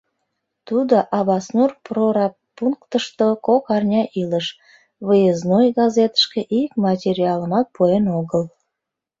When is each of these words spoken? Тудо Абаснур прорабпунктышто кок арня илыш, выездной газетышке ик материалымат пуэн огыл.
Тудо 0.67 0.95
Абаснур 1.17 1.69
прорабпунктышто 1.85 3.27
кок 3.45 3.63
арня 3.75 4.03
илыш, 4.21 4.47
выездной 5.07 5.67
газетышке 5.79 6.41
ик 6.61 6.71
материалымат 6.85 7.67
пуэн 7.75 8.05
огыл. 8.19 8.43